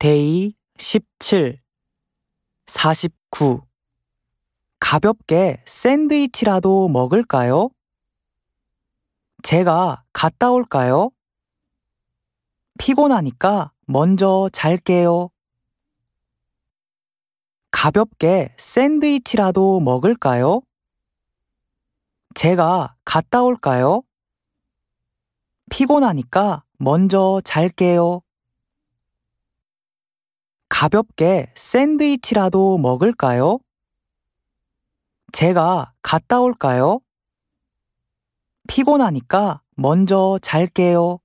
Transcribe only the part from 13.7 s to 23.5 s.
먼저 잘게요. 가볍게 샌드위치라도 먹을까요? 제가 갔다